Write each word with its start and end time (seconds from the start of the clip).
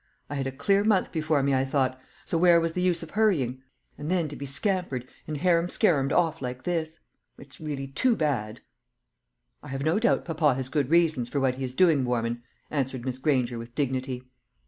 I 0.31 0.33
had 0.35 0.47
a 0.47 0.51
clear 0.51 0.83
month 0.83 1.11
before 1.11 1.43
me, 1.43 1.53
I 1.53 1.63
thought, 1.63 2.01
so 2.25 2.35
where 2.35 2.59
was 2.59 2.73
the 2.73 2.81
use 2.81 3.03
of 3.03 3.11
hurrying; 3.11 3.61
and 3.99 4.09
then 4.09 4.27
to 4.29 4.35
be 4.35 4.47
scampered 4.47 5.07
and 5.27 5.37
harum 5.37 5.67
scarumed 5.67 6.11
off 6.11 6.41
like 6.41 6.63
this! 6.63 6.97
It's 7.37 7.61
really 7.61 7.85
too 7.85 8.15
bad." 8.15 8.61
"I 9.61 9.67
have 9.67 9.83
no 9.85 9.99
doubt 9.99 10.25
papa 10.25 10.55
has 10.55 10.69
good 10.69 10.89
reasons 10.89 11.29
for 11.29 11.39
what 11.39 11.57
he 11.57 11.63
is 11.63 11.75
doing, 11.75 12.03
Warman," 12.03 12.41
answered 12.71 13.05
Miss 13.05 13.19
Granger, 13.19 13.59
with 13.59 13.75
dignity. 13.75 14.23